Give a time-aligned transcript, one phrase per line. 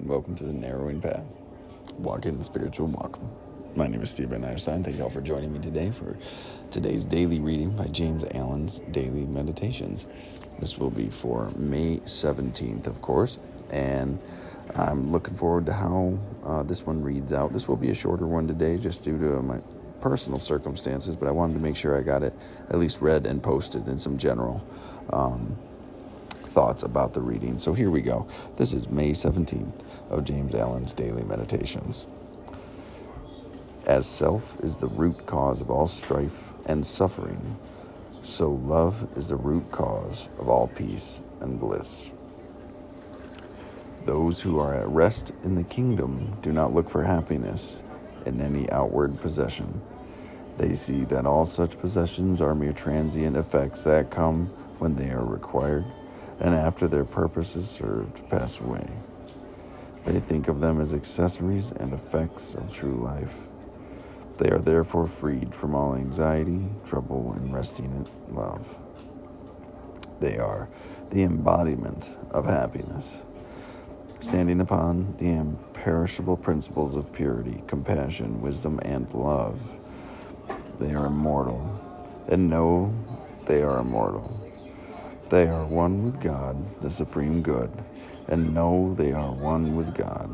[0.00, 1.24] welcome to the narrowing path,
[1.96, 3.20] walking the spiritual walk.
[3.76, 4.82] My name is Stephen Einstein.
[4.82, 6.18] Thank you all for joining me today for
[6.72, 10.06] today's daily reading by James Allen's Daily Meditations.
[10.58, 13.38] This will be for May 17th, of course,
[13.70, 14.18] and
[14.74, 17.52] I'm looking forward to how uh, this one reads out.
[17.52, 19.60] This will be a shorter one today just due to my
[20.00, 22.34] personal circumstances, but I wanted to make sure I got it
[22.70, 24.66] at least read and posted in some general
[25.10, 25.56] um,
[26.56, 27.58] thoughts about the reading.
[27.58, 28.26] So here we go.
[28.56, 29.78] This is May 17th
[30.08, 32.06] of James Allen's Daily Meditations.
[33.84, 37.58] As self is the root cause of all strife and suffering,
[38.22, 42.14] so love is the root cause of all peace and bliss.
[44.06, 47.82] Those who are at rest in the kingdom do not look for happiness
[48.24, 49.82] in any outward possession.
[50.56, 54.46] They see that all such possessions are mere transient effects that come
[54.78, 55.84] when they are required
[56.40, 58.88] and after their purpose is served, pass away.
[60.04, 63.48] They think of them as accessories and effects of true life.
[64.38, 68.78] They are therefore freed from all anxiety, trouble, and resting in love.
[70.20, 70.68] They are
[71.10, 73.24] the embodiment of happiness,
[74.20, 79.60] standing upon the imperishable principles of purity, compassion, wisdom, and love.
[80.78, 81.80] They are immortal,
[82.28, 82.94] and know
[83.46, 84.45] they are immortal.
[85.28, 87.70] They are one with God, the supreme good,
[88.28, 90.30] and know they are one with God.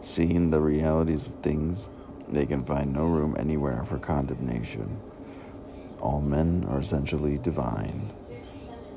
[0.00, 1.88] Seeing the realities of things,
[2.28, 5.00] they can find no room anywhere for condemnation.
[6.00, 8.12] All men are essentially divine,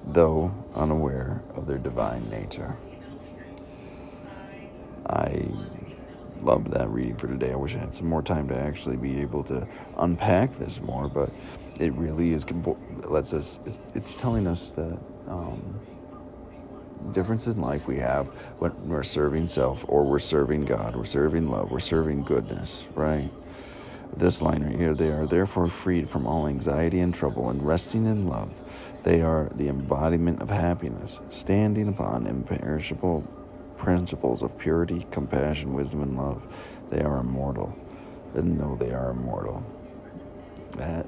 [0.05, 2.75] though unaware of their divine nature.
[5.07, 5.47] I
[6.45, 7.51] love that reading for today.
[7.51, 11.09] I wish I had some more time to actually be able to unpack this more,
[11.09, 11.29] but
[11.79, 12.45] it really is
[13.03, 13.59] lets us
[13.93, 15.79] it's telling us that um,
[17.11, 18.27] differences in life we have
[18.59, 23.29] when we're serving self or we're serving god we're serving love we're serving goodness right
[24.15, 28.05] this line right here they are therefore freed from all anxiety and trouble and resting
[28.05, 28.61] in love
[29.03, 33.23] they are the embodiment of happiness standing upon imperishable
[33.85, 36.41] principles of purity compassion wisdom and love
[36.89, 37.77] they are immortal
[38.33, 39.63] and know they are immortal
[40.71, 41.05] that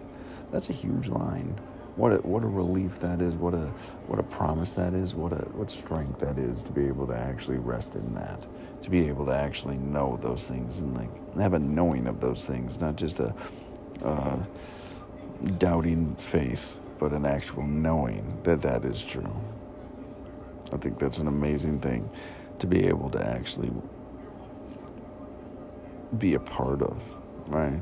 [0.52, 1.60] that's a huge line.
[1.96, 3.36] What a, what a relief that is.
[3.36, 3.68] What a
[4.08, 5.14] what a promise that is.
[5.14, 8.46] What a what strength that is to be able to actually rest in that.
[8.84, 12.46] To be able to actually know those things and like have a knowing of those
[12.46, 13.34] things, not just a
[14.04, 14.38] uh,
[15.58, 19.36] doubting faith, but an actual knowing that that is true.
[20.72, 22.10] I think that's an amazing thing
[22.60, 23.72] to be able to actually
[26.18, 27.02] be a part of,
[27.48, 27.82] right?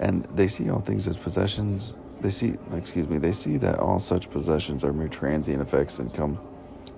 [0.00, 3.98] And they see all things as possessions they see, excuse me, they see that all
[4.00, 6.36] such possessions are mere transient effects and come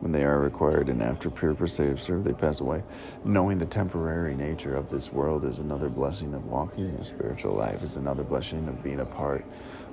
[0.00, 2.84] when they are required, and after purpose they have served, they pass away.
[3.25, 7.83] Knowing the temporary nature of this world is another blessing of walking the spiritual life,
[7.83, 9.44] is another blessing of being a part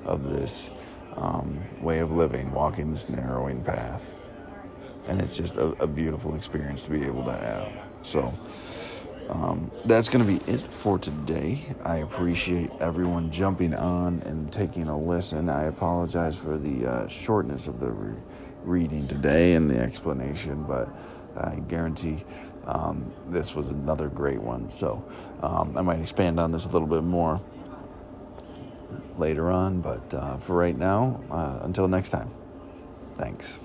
[0.06, 0.69] of this
[1.16, 4.03] um, way of living, walking this narrowing path.
[5.07, 7.71] And it's just a, a beautiful experience to be able to have.
[8.03, 8.33] So,
[9.29, 11.59] um, that's going to be it for today.
[11.83, 15.49] I appreciate everyone jumping on and taking a listen.
[15.49, 18.21] I apologize for the uh, shortness of the re-
[18.63, 20.89] reading today and the explanation, but
[21.38, 22.23] I guarantee
[22.65, 24.69] um, this was another great one.
[24.69, 25.03] So
[25.41, 27.41] um, I might expand on this a little bit more
[29.17, 32.29] later on, but uh, for right now, uh, until next time,
[33.17, 33.59] thanks.